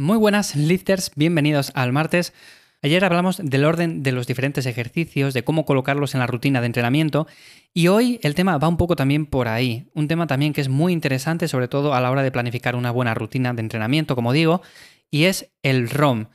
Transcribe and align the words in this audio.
Muy 0.00 0.16
buenas 0.16 0.56
lifters, 0.56 1.12
bienvenidos 1.14 1.72
al 1.74 1.92
martes. 1.92 2.32
Ayer 2.80 3.04
hablamos 3.04 3.36
del 3.36 3.66
orden 3.66 4.02
de 4.02 4.12
los 4.12 4.26
diferentes 4.26 4.64
ejercicios, 4.64 5.34
de 5.34 5.44
cómo 5.44 5.66
colocarlos 5.66 6.14
en 6.14 6.20
la 6.20 6.26
rutina 6.26 6.60
de 6.60 6.66
entrenamiento 6.68 7.26
y 7.74 7.88
hoy 7.88 8.18
el 8.22 8.34
tema 8.34 8.56
va 8.56 8.66
un 8.66 8.78
poco 8.78 8.96
también 8.96 9.26
por 9.26 9.46
ahí. 9.46 9.90
Un 9.92 10.08
tema 10.08 10.26
también 10.26 10.54
que 10.54 10.62
es 10.62 10.70
muy 10.70 10.94
interesante, 10.94 11.48
sobre 11.48 11.68
todo 11.68 11.92
a 11.92 12.00
la 12.00 12.10
hora 12.10 12.22
de 12.22 12.32
planificar 12.32 12.76
una 12.76 12.90
buena 12.90 13.12
rutina 13.12 13.52
de 13.52 13.60
entrenamiento, 13.60 14.14
como 14.16 14.32
digo, 14.32 14.62
y 15.10 15.24
es 15.24 15.50
el 15.62 15.90
ROM. 15.90 16.28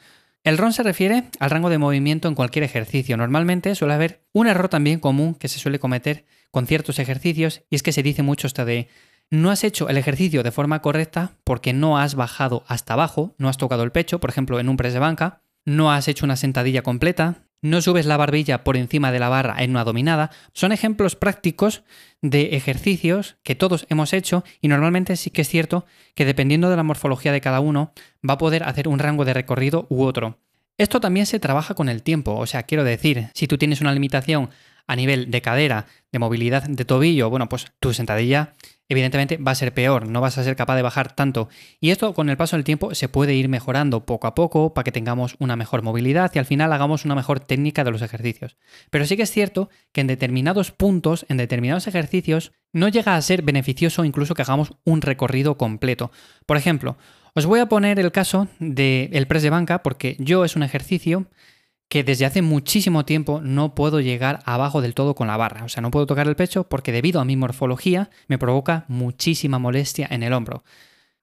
El 0.44 0.60
ROM 0.60 0.72
se 0.72 0.84
refiere 0.84 1.24
al 1.40 1.50
rango 1.50 1.72
de 1.72 1.80
movimiento 1.80 2.28
en 2.28 2.36
cualquier 2.36 2.66
ejercicio. 2.66 3.18
Normalmente 3.18 3.74
suele 3.74 3.96
haber 3.96 4.22
un 4.32 4.46
error 4.46 4.70
también 4.70 5.00
común 5.00 5.34
que 5.34 5.48
se 5.48 5.58
suele 5.58 5.80
cometer 5.80 6.26
con 6.52 6.68
ciertos 6.68 7.00
ejercicios 7.00 7.64
y 7.72 7.78
es 7.78 7.82
que 7.82 7.94
se 7.94 8.04
dice 8.04 8.22
mucho 8.22 8.46
esto 8.46 8.64
de 8.64 8.90
no 9.32 9.52
has 9.52 9.64
hecho 9.64 9.90
el 9.90 9.98
ejercicio 9.98 10.44
de 10.44 10.52
forma 10.52 10.82
correcta 10.82 11.34
porque 11.44 11.74
no 11.74 11.98
has 11.98 12.16
bajado 12.16 12.64
hasta 12.68 12.94
abajo, 12.94 13.36
no 13.38 13.50
has 13.50 13.58
tocado 13.58 13.84
el 13.84 13.92
pecho, 13.92 14.20
por 14.20 14.30
ejemplo, 14.30 14.60
en 14.60 14.70
un 14.70 14.78
press 14.78 14.94
de 14.94 15.00
banca, 15.00 15.42
no 15.66 15.92
has 15.92 16.08
hecho 16.08 16.26
una 16.26 16.36
sentadilla 16.36 16.84
completa, 16.84 17.46
no 17.62 17.82
subes 17.82 18.06
la 18.06 18.18
barbilla 18.18 18.64
por 18.64 18.78
encima 18.78 19.12
de 19.12 19.20
la 19.20 19.30
barra 19.30 19.56
en 19.64 19.72
una 19.72 19.84
dominada. 19.84 20.30
Son 20.54 20.72
ejemplos 20.72 21.16
prácticos 21.16 21.84
de 22.22 22.56
ejercicios 22.56 23.38
que 23.42 23.56
todos 23.56 23.88
hemos 23.90 24.14
hecho 24.14 24.44
y 24.62 24.68
normalmente 24.68 25.16
sí 25.16 25.32
que 25.32 25.42
es 25.42 25.50
cierto 25.50 25.86
que 26.14 26.26
dependiendo 26.26 26.70
de 26.70 26.76
la 26.76 26.84
morfología 26.84 27.32
de 27.32 27.42
cada 27.42 27.60
uno 27.60 27.92
va 28.28 28.36
a 28.36 28.38
poder 28.38 28.64
hacer 28.64 28.88
un 28.88 29.00
rango 29.00 29.26
de 29.26 29.34
recorrido 29.34 29.88
u 29.90 30.04
otro. 30.04 30.38
Esto 30.78 31.00
también 31.00 31.26
se 31.26 31.40
trabaja 31.40 31.74
con 31.74 31.90
el 31.90 32.04
tiempo, 32.04 32.36
o 32.36 32.46
sea, 32.46 32.64
quiero 32.64 32.84
decir, 32.84 33.30
si 33.34 33.48
tú 33.48 33.58
tienes 33.58 33.82
una 33.82 33.94
limitación 33.94 34.50
a 34.88 34.96
nivel 34.96 35.32
de 35.32 35.42
cadera, 35.42 35.88
de 36.12 36.20
movilidad 36.20 36.64
de 36.64 36.86
tobillo, 36.86 37.30
bueno, 37.30 37.50
pues 37.50 37.66
tu 37.80 37.94
sentadilla 37.94 38.54
evidentemente 38.90 39.38
va 39.38 39.52
a 39.52 39.56
ser 39.56 39.74
peor, 39.74 40.08
no 40.08 40.22
vas 40.22 40.38
a 40.38 40.44
ser 40.44 40.56
capaz 40.56 40.76
de 40.76 40.82
bajar 40.82 41.16
tanto. 41.16 41.50
Y 41.80 41.90
esto 41.90 42.14
con 42.14 42.30
el 42.30 42.38
paso 42.38 42.56
del 42.56 42.64
tiempo 42.64 42.94
se 42.94 43.10
puede 43.10 43.34
ir 43.34 43.50
mejorando 43.50 44.06
poco 44.06 44.28
a 44.28 44.36
poco 44.36 44.74
para 44.74 44.84
que 44.84 44.92
tengamos 44.92 45.36
una 45.40 45.56
mejor 45.56 45.82
movilidad 45.82 46.32
y 46.34 46.40
al 46.40 46.46
final 46.46 46.72
hagamos 46.72 47.06
una 47.06 47.16
mejor 47.16 47.40
técnica 47.40 47.84
de 47.84 47.92
los 47.92 48.02
ejercicios. 48.02 48.58
Pero 48.90 49.06
sí 49.06 49.18
que 49.18 49.24
es 49.24 49.32
cierto 49.32 49.70
que 49.92 50.02
en 50.02 50.08
determinados 50.08 50.72
puntos, 50.72 51.26
en 51.30 51.38
determinados 51.38 51.88
ejercicios, 51.88 52.52
no 52.74 52.90
llega 52.90 53.16
a 53.16 53.22
ser 53.22 53.42
beneficioso 53.42 54.06
incluso 54.06 54.36
que 54.36 54.42
hagamos 54.42 54.74
un 54.84 55.02
recorrido 55.02 55.58
completo. 55.58 56.12
Por 56.46 56.58
ejemplo, 56.58 56.98
os 57.34 57.46
voy 57.46 57.60
a 57.60 57.68
poner 57.68 58.00
el 58.00 58.12
caso 58.12 58.48
del 58.60 59.28
press 59.28 59.44
de 59.44 59.50
banca 59.50 59.84
porque 59.84 60.16
yo 60.20 60.46
es 60.46 60.56
un 60.56 60.64
ejercicio 60.64 61.28
que 61.90 62.04
desde 62.04 62.26
hace 62.26 62.42
muchísimo 62.42 63.06
tiempo 63.06 63.42
no 63.42 63.76
puedo 63.76 64.00
llegar 64.00 64.42
abajo 64.46 64.82
del 64.82 64.96
todo 64.96 65.16
con 65.16 65.28
la 65.28 65.38
barra. 65.38 65.64
O 65.64 65.70
sea, 65.70 65.82
no 65.82 65.92
puedo 65.92 66.08
tocar 66.08 66.28
el 66.28 66.36
pecho 66.36 66.68
porque 66.68 66.92
debido 66.92 67.22
a 67.22 67.26
mi 67.26 67.36
morfología 67.36 68.10
me 68.28 68.38
provoca 68.38 68.86
muchísima 68.88 69.60
molestia 69.60 70.08
en 70.10 70.24
el 70.24 70.34
hombro. 70.34 70.64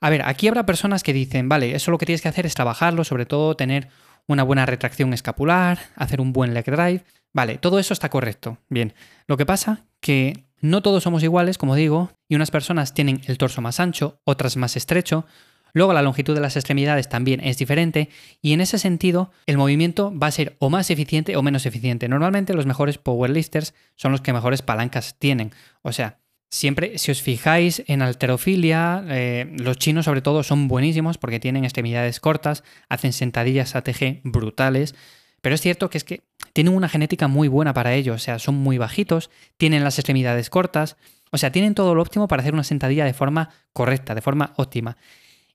A 0.01 0.11
ver, 0.11 0.23
aquí 0.23 0.49
habrá 0.49 0.67
personas 0.67 1.03
que 1.03 1.13
dicen, 1.13 1.49
vale, 1.49 1.75
eso 1.75 1.91
lo 1.91 1.99
que 1.99 2.07
tienes 2.07 2.23
que 2.23 2.29
hacer 2.29 2.47
es 2.47 2.55
trabajarlo, 2.55 3.05
sobre 3.05 3.27
todo 3.27 3.57
tener 3.57 3.89
una 4.27 4.43
buena 4.43 4.67
retracción 4.67 5.13
escapular, 5.13 5.79
hacer 5.97 6.21
un 6.21 6.33
buen 6.33 6.55
leg 6.55 6.65
drive. 6.65 7.05
Vale, 7.33 7.59
todo 7.59 7.79
eso 7.79 7.93
está 7.93 8.09
correcto. 8.09 8.59
Bien, 8.69 8.95
lo 9.27 9.37
que 9.37 9.47
pasa 9.47 9.85
que 10.01 10.45
no 10.61 10.83
todos 10.83 11.03
somos 11.03 11.23
iguales, 11.23 11.59
como 11.59 11.75
digo, 11.75 12.11
y 12.29 12.37
unas 12.37 12.51
personas 12.51 12.95
tienen 12.95 13.21
el 13.27 13.39
torso 13.39 13.61
más 13.63 13.81
ancho, 13.81 14.21
otras 14.25 14.57
más 14.57 14.77
estrecho, 14.77 15.27
Luego 15.75 15.93
la 15.93 16.03
longitud 16.03 16.35
de 16.35 16.41
las 16.41 16.57
extremidades 16.57 17.09
también 17.09 17.41
es 17.41 17.57
diferente 17.57 18.11
y 18.43 18.53
en 18.53 18.61
ese 18.61 18.79
sentido 18.79 19.31
el 19.47 19.57
movimiento 19.57 20.13
va 20.17 20.27
a 20.27 20.33
ser 20.33 20.57
o 20.59 20.69
más 20.69 20.91
eficiente 20.91 21.37
o 21.37 21.43
menos 21.43 21.65
eficiente. 21.65 22.09
Normalmente 22.09 22.55
los 22.55 22.67
mejores 22.67 22.99
powerlifters 22.99 23.75
son 23.97 24.13
los 24.13 24.21
que 24.21 24.33
mejores 24.33 24.61
palancas 24.61 25.17
tienen. 25.19 25.53
O 25.81 25.93
sea, 25.93 26.19
siempre 26.51 26.99
si 26.99 27.11
os 27.11 27.23
fijáis 27.23 27.83
en 27.87 28.03
alterofilia, 28.03 29.03
eh, 29.09 29.51
los 29.59 29.79
chinos 29.79 30.05
sobre 30.05 30.21
todo 30.21 30.43
son 30.43 30.69
buenísimos 30.69 31.17
porque 31.17 31.41
tienen 31.41 31.65
extremidades 31.65 32.21
cortas, 32.21 32.65
hacen 32.91 33.15
sentadillas 33.15 33.75
ATG 33.75 34.21
brutales. 34.25 34.95
Pero 35.41 35.55
es 35.55 35.61
cierto 35.61 35.91
que 35.91 35.99
es 35.99 36.05
que 36.05 36.21
tienen 36.53 36.75
una 36.75 36.89
genética 36.89 37.29
muy 37.29 37.49
buena 37.49 37.73
para 37.75 37.95
ello, 37.95 38.15
o 38.15 38.19
sea, 38.19 38.39
son 38.39 38.55
muy 38.57 38.79
bajitos, 38.79 39.31
tienen 39.57 39.83
las 39.83 39.99
extremidades 39.99 40.51
cortas, 40.51 40.97
o 41.33 41.39
sea, 41.39 41.51
tienen 41.51 41.75
todo 41.75 41.95
lo 41.95 42.03
óptimo 42.03 42.29
para 42.29 42.43
hacer 42.43 42.55
una 42.55 42.63
sentadilla 42.63 43.05
de 43.05 43.15
forma 43.15 43.51
correcta, 43.73 44.15
de 44.15 44.21
forma 44.21 44.53
óptima. 44.57 44.99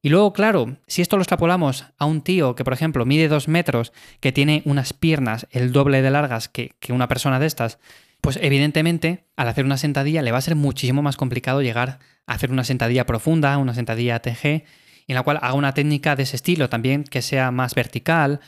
Y 0.07 0.09
luego, 0.09 0.31
claro, 0.31 0.77
si 0.87 1.01
esto 1.01 1.17
lo 1.17 1.23
extrapolamos 1.23 1.83
a 1.97 2.05
un 2.05 2.21
tío 2.21 2.55
que, 2.55 2.63
por 2.63 2.71
ejemplo, 2.71 3.05
mide 3.05 3.27
dos 3.27 3.49
metros, 3.49 3.91
que 4.21 4.31
tiene 4.31 4.61
unas 4.63 4.93
piernas 4.93 5.47
el 5.51 5.73
doble 5.73 6.01
de 6.01 6.09
largas 6.09 6.47
que, 6.47 6.71
una 6.87 7.09
persona 7.09 7.41
de 7.41 7.45
estas, 7.45 7.77
pues 8.21 8.39
evidentemente 8.41 9.25
al 9.35 9.49
hacer 9.49 9.65
una 9.65 9.75
sentadilla 9.75 10.21
le 10.21 10.31
va 10.31 10.37
a 10.37 10.41
ser 10.41 10.55
muchísimo 10.55 11.01
más 11.01 11.17
complicado 11.17 11.61
llegar 11.61 11.99
a 12.25 12.33
hacer 12.33 12.51
una 12.51 12.63
sentadilla 12.63 13.05
profunda, 13.05 13.57
una 13.57 13.73
sentadilla 13.73 14.15
ATG, 14.15 14.45
en 14.45 15.15
la 15.15 15.23
cual 15.23 15.39
haga 15.41 15.55
una 15.55 15.73
técnica 15.73 16.15
de 16.15 16.23
ese 16.23 16.37
estilo 16.37 16.69
también, 16.69 17.03
que 17.03 17.21
sea 17.21 17.51
más 17.51 17.75
vertical. 17.75 18.39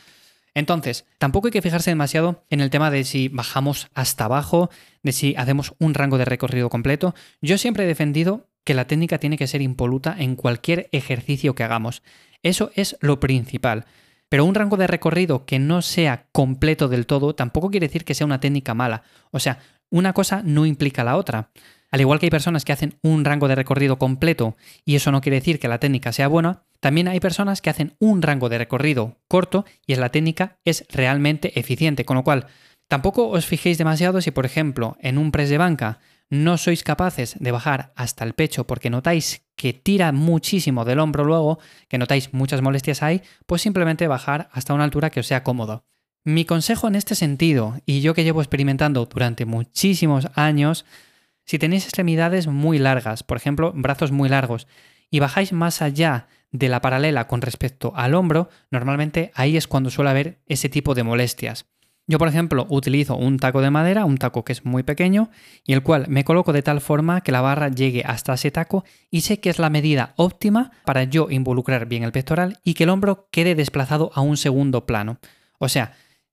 Entonces, 0.54 1.04
tampoco 1.18 1.48
hay 1.48 1.52
que 1.52 1.60
fijarse 1.60 1.90
demasiado 1.90 2.42
en 2.48 2.62
el 2.62 2.70
tema 2.70 2.90
de 2.90 3.04
si 3.04 3.28
bajamos 3.28 3.88
hasta 3.92 4.24
abajo, 4.24 4.70
de 5.02 5.12
si 5.12 5.34
hacemos 5.36 5.74
un 5.78 5.92
rango 5.92 6.16
de 6.16 6.24
recorrido 6.24 6.70
completo. 6.70 7.14
Yo 7.42 7.58
siempre 7.58 7.84
he 7.84 7.86
defendido 7.86 8.48
que 8.70 8.74
la 8.74 8.86
técnica 8.86 9.18
tiene 9.18 9.36
que 9.36 9.48
ser 9.48 9.62
impoluta 9.62 10.14
en 10.16 10.36
cualquier 10.36 10.88
ejercicio 10.92 11.56
que 11.56 11.64
hagamos. 11.64 12.04
Eso 12.44 12.70
es 12.76 12.96
lo 13.00 13.18
principal. 13.18 13.84
Pero 14.28 14.44
un 14.44 14.54
rango 14.54 14.76
de 14.76 14.86
recorrido 14.86 15.44
que 15.44 15.58
no 15.58 15.82
sea 15.82 16.28
completo 16.30 16.86
del 16.86 17.04
todo 17.04 17.34
tampoco 17.34 17.68
quiere 17.68 17.88
decir 17.88 18.04
que 18.04 18.14
sea 18.14 18.28
una 18.28 18.38
técnica 18.38 18.72
mala. 18.72 19.02
O 19.32 19.40
sea, 19.40 19.58
una 19.90 20.12
cosa 20.12 20.42
no 20.44 20.66
implica 20.66 21.02
la 21.02 21.16
otra. 21.16 21.50
Al 21.90 22.00
igual 22.00 22.20
que 22.20 22.26
hay 22.26 22.30
personas 22.30 22.64
que 22.64 22.70
hacen 22.70 22.94
un 23.02 23.24
rango 23.24 23.48
de 23.48 23.56
recorrido 23.56 23.98
completo 23.98 24.56
y 24.84 24.94
eso 24.94 25.10
no 25.10 25.20
quiere 25.20 25.40
decir 25.40 25.58
que 25.58 25.66
la 25.66 25.80
técnica 25.80 26.12
sea 26.12 26.28
buena, 26.28 26.62
también 26.78 27.08
hay 27.08 27.18
personas 27.18 27.60
que 27.60 27.70
hacen 27.70 27.96
un 27.98 28.22
rango 28.22 28.48
de 28.48 28.58
recorrido 28.58 29.18
corto 29.26 29.64
y 29.84 29.96
la 29.96 30.10
técnica 30.10 30.60
es 30.64 30.86
realmente 30.90 31.58
eficiente. 31.58 32.04
Con 32.04 32.18
lo 32.18 32.22
cual, 32.22 32.46
tampoco 32.86 33.30
os 33.30 33.46
fijéis 33.46 33.78
demasiado 33.78 34.20
si, 34.20 34.30
por 34.30 34.46
ejemplo, 34.46 34.96
en 35.00 35.18
un 35.18 35.32
press 35.32 35.50
de 35.50 35.58
banca 35.58 35.98
no 36.30 36.56
sois 36.56 36.84
capaces 36.84 37.36
de 37.38 37.50
bajar 37.50 37.92
hasta 37.96 38.24
el 38.24 38.34
pecho 38.34 38.66
porque 38.66 38.88
notáis 38.88 39.42
que 39.56 39.72
tira 39.72 40.12
muchísimo 40.12 40.84
del 40.84 41.00
hombro 41.00 41.24
luego, 41.24 41.58
que 41.88 41.98
notáis 41.98 42.32
muchas 42.32 42.62
molestias 42.62 43.02
ahí, 43.02 43.20
pues 43.46 43.62
simplemente 43.62 44.08
bajar 44.08 44.48
hasta 44.52 44.72
una 44.72 44.84
altura 44.84 45.10
que 45.10 45.20
os 45.20 45.26
sea 45.26 45.42
cómodo. 45.42 45.84
Mi 46.24 46.44
consejo 46.44 46.86
en 46.86 46.94
este 46.94 47.14
sentido, 47.14 47.80
y 47.84 48.00
yo 48.00 48.14
que 48.14 48.24
llevo 48.24 48.40
experimentando 48.40 49.06
durante 49.06 49.44
muchísimos 49.44 50.28
años, 50.34 50.84
si 51.44 51.58
tenéis 51.58 51.84
extremidades 51.84 52.46
muy 52.46 52.78
largas, 52.78 53.22
por 53.22 53.36
ejemplo, 53.36 53.72
brazos 53.74 54.12
muy 54.12 54.28
largos, 54.28 54.68
y 55.10 55.18
bajáis 55.18 55.52
más 55.52 55.82
allá 55.82 56.28
de 56.52 56.68
la 56.68 56.80
paralela 56.80 57.26
con 57.26 57.42
respecto 57.42 57.92
al 57.96 58.14
hombro, 58.14 58.48
normalmente 58.70 59.32
ahí 59.34 59.56
es 59.56 59.66
cuando 59.66 59.90
suele 59.90 60.10
haber 60.10 60.40
ese 60.46 60.68
tipo 60.68 60.94
de 60.94 61.02
molestias. 61.02 61.66
Yo, 62.10 62.18
por 62.18 62.26
ejemplo, 62.26 62.66
utilizo 62.70 63.14
un 63.14 63.38
taco 63.38 63.60
de 63.60 63.70
madera, 63.70 64.04
un 64.04 64.18
taco 64.18 64.42
que 64.44 64.50
es 64.50 64.64
muy 64.64 64.82
pequeño, 64.82 65.30
y 65.64 65.74
el 65.74 65.84
cual 65.84 66.06
me 66.08 66.24
coloco 66.24 66.52
de 66.52 66.60
tal 66.60 66.80
forma 66.80 67.20
que 67.20 67.30
la 67.30 67.40
barra 67.40 67.68
llegue 67.68 68.02
hasta 68.04 68.34
ese 68.34 68.50
taco 68.50 68.84
y 69.12 69.20
sé 69.20 69.38
que 69.38 69.48
es 69.48 69.60
la 69.60 69.70
medida 69.70 70.12
óptima 70.16 70.72
para 70.84 71.04
yo 71.04 71.30
involucrar 71.30 71.86
bien 71.86 72.02
el 72.02 72.10
pectoral 72.10 72.58
y 72.64 72.74
que 72.74 72.82
el 72.82 72.90
hombro 72.90 73.28
quede 73.30 73.54
desplazado 73.54 74.10
a 74.12 74.22
un 74.22 74.36
segundo 74.36 74.86
plano. 74.86 75.20
O 75.60 75.68
sea, 75.68 75.92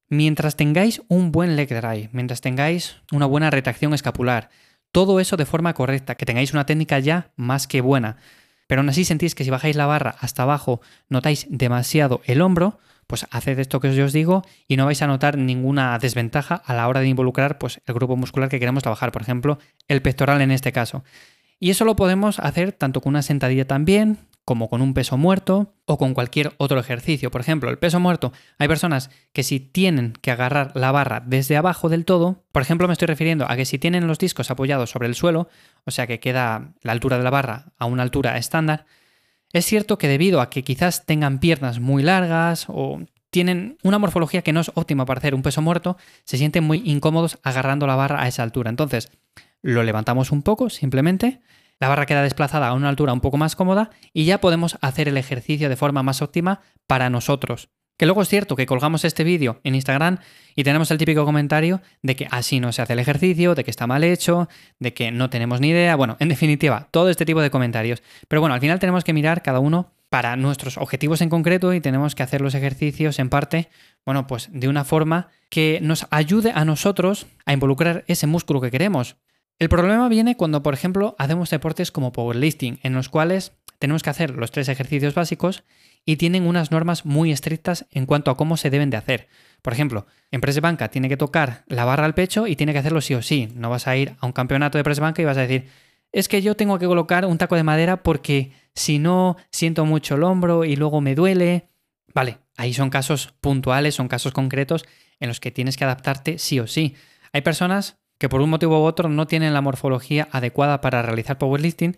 mientras 0.09 0.55
tengáis 0.55 1.03
un 1.09 1.31
buen 1.31 1.55
leg 1.55 1.69
drive, 1.69 2.09
mientras 2.11 2.41
tengáis 2.41 2.95
una 3.11 3.27
buena 3.27 3.51
retracción 3.51 3.93
escapular, 3.93 4.49
todo 4.91 5.19
eso 5.19 5.37
de 5.37 5.45
forma 5.45 5.75
correcta, 5.75 6.15
que 6.15 6.25
tengáis 6.25 6.53
una 6.53 6.65
técnica 6.65 6.97
ya 6.97 7.33
más 7.35 7.67
que 7.67 7.81
buena, 7.81 8.17
pero 8.65 8.81
aún 8.81 8.89
así 8.89 9.05
sentís 9.05 9.35
que 9.35 9.43
si 9.43 9.51
bajáis 9.51 9.75
la 9.75 9.85
barra 9.85 10.15
hasta 10.21 10.41
abajo 10.41 10.81
notáis 11.07 11.45
demasiado 11.51 12.21
el 12.25 12.41
hombro, 12.41 12.79
pues 13.07 13.25
haced 13.31 13.57
esto 13.59 13.79
que 13.79 13.87
os 14.01 14.13
digo 14.13 14.43
y 14.67 14.77
no 14.77 14.85
vais 14.85 15.01
a 15.01 15.07
notar 15.07 15.37
ninguna 15.37 15.97
desventaja 15.97 16.55
a 16.55 16.73
la 16.73 16.87
hora 16.87 16.99
de 16.99 17.07
involucrar 17.07 17.57
pues, 17.57 17.81
el 17.85 17.95
grupo 17.95 18.15
muscular 18.15 18.49
que 18.49 18.59
queremos 18.59 18.83
trabajar, 18.83 19.11
por 19.11 19.21
ejemplo, 19.21 19.57
el 19.87 20.01
pectoral 20.01 20.41
en 20.41 20.51
este 20.51 20.71
caso. 20.71 21.03
Y 21.59 21.71
eso 21.71 21.85
lo 21.85 21.95
podemos 21.95 22.39
hacer 22.39 22.71
tanto 22.71 23.01
con 23.01 23.11
una 23.11 23.23
sentadilla 23.23 23.65
también, 23.65 24.19
como 24.47 24.69
con 24.69 24.81
un 24.81 24.93
peso 24.93 25.17
muerto 25.17 25.73
o 25.85 25.97
con 25.97 26.13
cualquier 26.13 26.53
otro 26.55 26.79
ejercicio. 26.79 27.31
Por 27.31 27.41
ejemplo, 27.41 27.69
el 27.69 27.79
peso 27.79 27.99
muerto, 27.99 28.31
hay 28.57 28.69
personas 28.69 29.09
que 29.33 29.43
si 29.43 29.59
tienen 29.59 30.13
que 30.21 30.31
agarrar 30.31 30.71
la 30.73 30.93
barra 30.93 31.21
desde 31.25 31.57
abajo 31.57 31.89
del 31.89 32.05
todo, 32.05 32.45
por 32.53 32.61
ejemplo 32.61 32.87
me 32.87 32.93
estoy 32.93 33.07
refiriendo 33.07 33.45
a 33.49 33.57
que 33.57 33.65
si 33.65 33.77
tienen 33.77 34.07
los 34.07 34.19
discos 34.19 34.49
apoyados 34.49 34.89
sobre 34.89 35.09
el 35.09 35.15
suelo, 35.15 35.49
o 35.83 35.91
sea 35.91 36.07
que 36.07 36.21
queda 36.21 36.73
la 36.81 36.93
altura 36.93 37.17
de 37.17 37.25
la 37.25 37.29
barra 37.29 37.73
a 37.77 37.87
una 37.87 38.03
altura 38.03 38.37
estándar, 38.37 38.85
es 39.57 39.65
cierto 39.65 39.97
que 39.97 40.07
debido 40.07 40.41
a 40.41 40.49
que 40.49 40.63
quizás 40.63 41.05
tengan 41.05 41.39
piernas 41.39 41.79
muy 41.79 42.03
largas 42.03 42.65
o 42.69 43.01
tienen 43.29 43.77
una 43.83 43.99
morfología 43.99 44.41
que 44.41 44.53
no 44.53 44.61
es 44.61 44.71
óptima 44.75 45.05
para 45.05 45.19
hacer 45.19 45.35
un 45.35 45.41
peso 45.41 45.61
muerto, 45.61 45.97
se 46.23 46.37
sienten 46.37 46.63
muy 46.63 46.81
incómodos 46.85 47.39
agarrando 47.43 47.87
la 47.87 47.95
barra 47.95 48.21
a 48.21 48.27
esa 48.27 48.43
altura. 48.43 48.69
Entonces, 48.69 49.11
lo 49.61 49.83
levantamos 49.83 50.31
un 50.31 50.43
poco 50.43 50.69
simplemente, 50.69 51.41
la 51.79 51.89
barra 51.89 52.05
queda 52.05 52.23
desplazada 52.23 52.67
a 52.67 52.73
una 52.73 52.89
altura 52.89 53.13
un 53.13 53.21
poco 53.21 53.37
más 53.37 53.55
cómoda 53.55 53.91
y 54.13 54.25
ya 54.25 54.39
podemos 54.39 54.77
hacer 54.81 55.07
el 55.07 55.17
ejercicio 55.17 55.69
de 55.69 55.75
forma 55.75 56.03
más 56.03 56.21
óptima 56.21 56.61
para 56.87 57.09
nosotros. 57.09 57.69
Que 57.97 58.05
luego 58.05 58.21
es 58.21 58.29
cierto 58.29 58.55
que 58.55 58.67
colgamos 58.67 59.03
este 59.05 59.23
vídeo 59.23 59.59
en 59.63 59.73
Instagram 59.73 60.19
y 60.55 60.63
tenemos 60.63 60.91
el 60.91 60.99
típico 60.99 61.25
comentario 61.25 61.81
de 62.03 62.15
que 62.15 62.27
así 62.29 62.59
no 62.59 62.71
se 62.71 62.83
hace 62.83 62.93
el 62.93 62.99
ejercicio, 62.99 63.55
de 63.55 63.63
que 63.63 63.71
está 63.71 63.87
mal 63.87 64.03
hecho, 64.03 64.47
de 64.79 64.93
que 64.93 65.11
no 65.11 65.29
tenemos 65.31 65.61
ni 65.61 65.69
idea, 65.69 65.95
bueno, 65.95 66.15
en 66.19 66.29
definitiva, 66.29 66.87
todo 66.91 67.09
este 67.09 67.25
tipo 67.25 67.41
de 67.41 67.49
comentarios. 67.49 68.03
Pero 68.27 68.39
bueno, 68.39 68.53
al 68.53 68.61
final 68.61 68.79
tenemos 68.79 69.03
que 69.03 69.13
mirar 69.13 69.41
cada 69.41 69.59
uno 69.59 69.91
para 70.09 70.35
nuestros 70.35 70.77
objetivos 70.77 71.21
en 71.21 71.29
concreto 71.29 71.73
y 71.73 71.81
tenemos 71.81 72.15
que 72.15 72.23
hacer 72.23 72.41
los 72.41 72.55
ejercicios 72.55 73.19
en 73.19 73.29
parte, 73.29 73.69
bueno, 74.05 74.27
pues 74.27 74.49
de 74.51 74.69
una 74.69 74.85
forma 74.85 75.29
que 75.49 75.79
nos 75.81 76.07
ayude 76.11 76.51
a 76.53 76.65
nosotros 76.65 77.25
a 77.45 77.53
involucrar 77.53 78.03
ese 78.07 78.27
músculo 78.27 78.61
que 78.61 78.71
queremos. 78.71 79.17
El 79.59 79.69
problema 79.69 80.07
viene 80.07 80.37
cuando, 80.37 80.61
por 80.61 80.75
ejemplo, 80.75 81.15
hacemos 81.17 81.49
deportes 81.49 81.91
como 81.91 82.11
powerlifting, 82.11 82.79
en 82.83 82.93
los 82.93 83.09
cuales 83.09 83.53
tenemos 83.79 84.03
que 84.03 84.09
hacer 84.09 84.31
los 84.31 84.51
tres 84.51 84.69
ejercicios 84.69 85.13
básicos 85.13 85.63
y 86.05 86.15
tienen 86.15 86.47
unas 86.47 86.71
normas 86.71 87.05
muy 87.05 87.31
estrictas 87.31 87.85
en 87.91 88.05
cuanto 88.05 88.31
a 88.31 88.37
cómo 88.37 88.57
se 88.57 88.69
deben 88.69 88.89
de 88.89 88.97
hacer. 88.97 89.27
Por 89.61 89.73
ejemplo, 89.73 90.07
en 90.31 90.41
press 90.41 90.61
banca 90.61 90.89
tiene 90.89 91.09
que 91.09 91.17
tocar 91.17 91.63
la 91.67 91.85
barra 91.85 92.05
al 92.05 92.13
pecho 92.13 92.47
y 92.47 92.55
tiene 92.55 92.73
que 92.73 92.79
hacerlo 92.79 93.01
sí 93.01 93.13
o 93.13 93.21
sí. 93.21 93.49
No 93.55 93.69
vas 93.69 93.87
a 93.87 93.97
ir 93.97 94.15
a 94.19 94.25
un 94.25 94.31
campeonato 94.31 94.77
de 94.77 94.83
press 94.83 94.99
banca 94.99 95.21
y 95.21 95.25
vas 95.25 95.37
a 95.37 95.41
decir, 95.41 95.67
es 96.11 96.27
que 96.29 96.41
yo 96.41 96.55
tengo 96.55 96.79
que 96.79 96.85
colocar 96.85 97.25
un 97.25 97.37
taco 97.37 97.55
de 97.55 97.63
madera 97.63 98.03
porque 98.03 98.51
si 98.73 98.99
no 98.99 99.37
siento 99.51 99.85
mucho 99.85 100.15
el 100.15 100.23
hombro 100.23 100.63
y 100.63 100.75
luego 100.75 101.01
me 101.01 101.15
duele. 101.15 101.67
Vale, 102.13 102.37
ahí 102.55 102.73
son 102.73 102.89
casos 102.89 103.33
puntuales, 103.41 103.95
son 103.95 104.07
casos 104.07 104.31
concretos 104.31 104.85
en 105.19 105.27
los 105.27 105.39
que 105.39 105.51
tienes 105.51 105.77
que 105.77 105.83
adaptarte 105.83 106.37
sí 106.37 106.59
o 106.59 106.67
sí. 106.67 106.95
Hay 107.33 107.41
personas 107.41 107.97
que 108.17 108.29
por 108.29 108.41
un 108.41 108.49
motivo 108.49 108.81
u 108.81 108.85
otro 108.85 109.09
no 109.09 109.27
tienen 109.27 109.53
la 109.53 109.61
morfología 109.61 110.27
adecuada 110.31 110.81
para 110.81 111.01
realizar 111.01 111.37
powerlifting, 111.37 111.97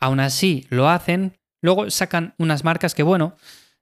aún 0.00 0.20
así 0.20 0.66
lo 0.70 0.88
hacen, 0.88 1.36
luego 1.60 1.90
sacan 1.90 2.34
unas 2.38 2.64
marcas 2.64 2.94
que, 2.94 3.02
bueno, 3.02 3.36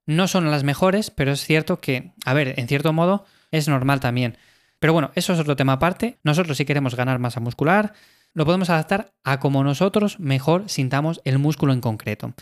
no 0.06 0.28
son 0.28 0.50
las 0.50 0.64
mejores, 0.64 1.10
pero 1.10 1.32
es 1.32 1.44
cierto 1.44 1.80
que, 1.80 2.12
a 2.24 2.34
ver, 2.34 2.54
en 2.58 2.68
cierto 2.68 2.92
modo 2.92 3.24
es 3.50 3.68
normal 3.68 4.00
también. 4.00 4.36
Pero 4.78 4.92
bueno, 4.92 5.12
eso 5.14 5.32
es 5.32 5.38
otro 5.38 5.56
tema 5.56 5.74
aparte. 5.74 6.18
Nosotros 6.24 6.56
si 6.56 6.64
queremos 6.64 6.96
ganar 6.96 7.18
masa 7.18 7.38
muscular, 7.38 7.92
lo 8.34 8.44
podemos 8.44 8.70
adaptar 8.70 9.12
a 9.22 9.38
como 9.38 9.62
nosotros 9.62 10.18
mejor 10.18 10.64
sintamos 10.68 11.20
el 11.24 11.38
músculo 11.38 11.72
en 11.72 11.80
concreto. 11.80 12.34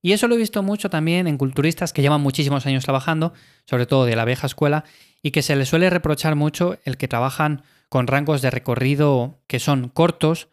Y 0.00 0.12
eso 0.12 0.26
lo 0.26 0.34
he 0.34 0.38
visto 0.38 0.62
mucho 0.62 0.90
también 0.90 1.26
en 1.26 1.38
culturistas 1.38 1.92
que 1.92 2.02
llevan 2.02 2.20
muchísimos 2.20 2.66
años 2.66 2.84
trabajando, 2.84 3.32
sobre 3.66 3.86
todo 3.86 4.04
de 4.04 4.16
la 4.16 4.24
vieja 4.24 4.46
escuela, 4.46 4.84
y 5.22 5.30
que 5.30 5.42
se 5.42 5.54
les 5.54 5.68
suele 5.68 5.90
reprochar 5.90 6.34
mucho 6.34 6.78
el 6.84 6.96
que 6.96 7.08
trabajan 7.08 7.62
con 7.88 8.06
rangos 8.06 8.42
de 8.42 8.50
recorrido 8.50 9.38
que 9.46 9.60
son 9.60 9.88
cortos, 9.88 10.48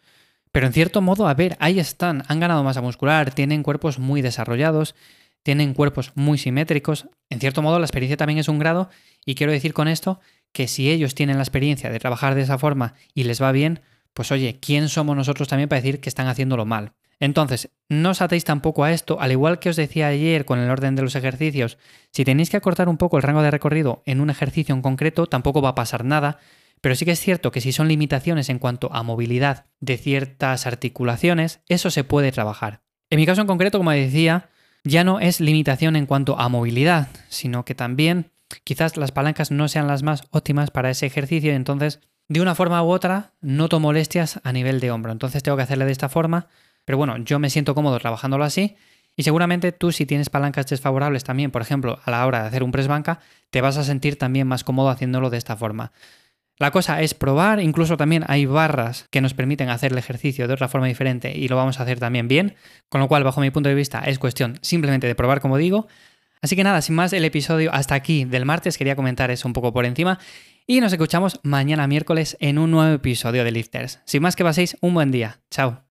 pero 0.52 0.68
en 0.68 0.74
cierto 0.74 1.02
modo, 1.02 1.28
a 1.28 1.34
ver, 1.34 1.56
ahí 1.60 1.80
están, 1.80 2.24
han 2.28 2.40
ganado 2.40 2.64
masa 2.64 2.82
muscular, 2.82 3.34
tienen 3.34 3.64
cuerpos 3.64 4.00
muy 4.00 4.22
desarrollados, 4.22 4.96
tienen 5.44 5.74
cuerpos 5.74 6.12
muy 6.16 6.38
simétricos, 6.38 7.08
en 7.30 7.40
cierto 7.40 7.62
modo 7.62 7.80
la 7.80 7.86
experiencia 7.86 8.18
también 8.18 8.40
es 8.40 8.48
un 8.48 8.60
grado 8.60 8.90
y 9.26 9.36
quiero 9.36 9.52
decir 9.52 9.74
con 9.74 9.88
esto 9.88 10.20
que 10.52 10.68
si 10.68 10.90
ellos 10.90 11.16
tienen 11.16 11.38
la 11.38 11.44
experiencia 11.44 11.90
de 11.90 12.00
trabajar 12.00 12.36
de 12.36 12.42
esa 12.42 12.58
forma 12.58 12.96
y 13.14 13.24
les 13.24 13.42
va 13.42 13.52
bien, 13.52 13.82
pues 14.14 14.32
oye, 14.32 14.60
¿quién 14.60 14.90
somos 14.90 15.16
nosotros 15.16 15.48
también 15.48 15.70
para 15.70 15.82
decir 15.82 16.02
que 16.02 16.10
están 16.10 16.28
haciéndolo 16.28 16.66
mal? 16.66 16.94
Entonces, 17.20 17.70
no 17.90 18.12
os 18.12 18.22
atéis 18.22 18.46
tampoco 18.46 18.84
a 18.84 18.94
esto, 18.94 19.20
al 19.20 19.32
igual 19.32 19.60
que 19.60 19.70
os 19.70 19.76
decía 19.76 20.08
ayer 20.08 20.46
con 20.46 20.60
el 20.60 20.70
orden 20.70 20.96
de 20.96 21.02
los 21.02 21.16
ejercicios, 21.16 21.78
si 22.12 22.24
tenéis 22.24 22.50
que 22.50 22.58
acortar 22.58 22.88
un 22.88 22.98
poco 22.98 23.18
el 23.18 23.24
rango 23.24 23.42
de 23.42 23.52
recorrido 23.52 24.04
en 24.06 24.22
un 24.22 24.30
ejercicio 24.30 24.74
en 24.74 24.82
concreto, 24.82 25.28
tampoco 25.28 25.62
va 25.62 25.70
a 25.70 25.76
pasar 25.76 26.06
nada, 26.06 26.40
pero 26.82 26.96
sí 26.96 27.06
que 27.06 27.12
es 27.12 27.20
cierto 27.20 27.52
que 27.52 27.62
si 27.62 27.72
son 27.72 27.88
limitaciones 27.88 28.50
en 28.50 28.60
cuanto 28.60 28.94
a 28.94 29.04
movilidad 29.04 29.66
de 29.80 29.98
ciertas 29.98 30.66
articulaciones, 30.66 31.62
eso 31.68 31.92
se 31.92 32.04
puede 32.04 32.32
trabajar. 32.32 32.82
En 33.10 33.20
mi 33.20 33.26
caso 33.26 33.42
en 33.42 33.48
concreto, 33.48 33.78
como 33.78 33.92
decía, 33.92 34.50
ya 34.84 35.04
no 35.04 35.20
es 35.20 35.42
limitación 35.42 35.96
en 35.96 36.06
cuanto 36.06 36.40
a 36.40 36.50
movilidad, 36.50 37.10
sino 37.28 37.66
que 37.66 37.76
también 37.76 38.32
quizás 38.64 38.98
las 38.98 39.12
palancas 39.12 39.52
no 39.52 39.68
sean 39.68 39.88
las 39.88 40.04
más 40.04 40.24
óptimas 40.32 40.72
para 40.72 40.90
ese 40.90 41.06
ejercicio 41.06 41.52
y 41.52 41.56
entonces 41.56 42.00
de 42.28 42.42
una 42.42 42.56
forma 42.56 42.84
u 42.84 42.90
otra 42.90 43.34
noto 43.42 43.80
molestias 43.80 44.40
a 44.44 44.54
nivel 44.54 44.80
de 44.80 44.92
hombro. 44.92 45.12
Entonces 45.12 45.44
tengo 45.44 45.58
que 45.58 45.64
hacerle 45.64 45.86
de 45.86 45.92
esta 45.92 46.10
forma, 46.10 46.48
pero 46.86 46.98
bueno, 46.98 47.18
yo 47.18 47.40
me 47.40 47.50
siento 47.50 47.76
cómodo 47.76 48.00
trabajándolo 48.00 48.44
así 48.44 48.78
y 49.16 49.24
seguramente 49.24 49.72
tú 49.72 49.92
si 49.92 50.06
tienes 50.06 50.30
palancas 50.30 50.68
desfavorables 50.68 51.24
también, 51.24 51.52
por 51.52 51.62
ejemplo, 51.62 52.00
a 52.06 52.12
la 52.12 52.26
hora 52.26 52.42
de 52.42 52.48
hacer 52.48 52.64
un 52.64 52.72
press 52.72 52.88
banca, 52.88 53.20
te 53.50 53.62
vas 53.62 53.78
a 53.78 53.84
sentir 53.84 54.18
también 54.18 54.48
más 54.48 54.64
cómodo 54.64 54.90
haciéndolo 54.90 55.30
de 55.30 55.38
esta 55.38 55.58
forma. 55.58 55.92
La 56.60 56.72
cosa 56.72 57.02
es 57.02 57.14
probar, 57.14 57.62
incluso 57.62 57.96
también 57.96 58.26
hay 58.28 58.46
barras 58.46 59.08
que 59.12 59.22
nos 59.22 59.34
permiten 59.34 59.70
hacer 59.70 59.94
el 59.94 59.98
ejercicio 59.98 60.46
de 60.46 60.54
otra 60.54 60.68
forma 60.68 60.88
diferente 60.88 61.32
y 61.36 61.48
lo 61.48 61.56
vamos 61.56 61.80
a 61.80 61.84
hacer 61.84 62.00
también 62.00 62.28
bien, 62.28 62.56
con 62.90 63.00
lo 63.00 63.08
cual 63.08 63.24
bajo 63.24 63.40
mi 63.40 63.50
punto 63.50 63.70
de 63.70 63.76
vista 63.76 64.00
es 64.02 64.20
cuestión 64.20 64.60
simplemente 64.62 65.08
de 65.08 65.16
probar 65.16 65.40
como 65.40 65.58
digo. 65.58 65.88
Así 66.42 66.58
que 66.58 66.64
nada, 66.66 66.82
sin 66.82 66.96
más 66.96 67.14
el 67.14 67.24
episodio 67.24 67.74
hasta 67.74 67.96
aquí 67.96 68.26
del 68.26 68.46
martes, 68.46 68.78
quería 68.78 68.98
comentar 68.98 69.32
eso 69.32 69.48
un 69.48 69.54
poco 69.54 69.72
por 69.72 69.86
encima 69.86 70.20
y 70.68 70.82
nos 70.82 70.92
escuchamos 70.92 71.40
mañana 71.44 71.88
miércoles 71.88 72.36
en 72.42 72.60
un 72.60 72.72
nuevo 72.72 72.94
episodio 72.94 73.46
de 73.46 73.52
Lifters. 73.52 74.02
Sin 74.06 74.22
más 74.22 74.36
que 74.36 74.44
paséis 74.44 74.78
un 74.82 74.94
buen 74.94 75.12
día. 75.12 75.40
Chao. 75.50 75.89